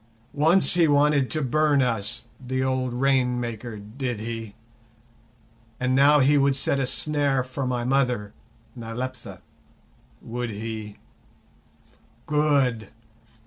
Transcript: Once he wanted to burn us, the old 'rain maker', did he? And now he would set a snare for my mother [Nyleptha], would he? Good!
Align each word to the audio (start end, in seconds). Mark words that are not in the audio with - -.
Once 0.33 0.73
he 0.73 0.87
wanted 0.87 1.29
to 1.29 1.43
burn 1.43 1.79
us, 1.79 2.25
the 2.43 2.63
old 2.63 2.91
'rain 2.91 3.39
maker', 3.39 3.77
did 3.77 4.19
he? 4.19 4.55
And 5.79 5.93
now 5.93 6.17
he 6.17 6.39
would 6.39 6.55
set 6.55 6.79
a 6.79 6.87
snare 6.87 7.43
for 7.43 7.67
my 7.67 7.83
mother 7.83 8.33
[Nyleptha], 8.75 9.43
would 10.19 10.49
he? 10.49 10.97
Good! 12.25 12.87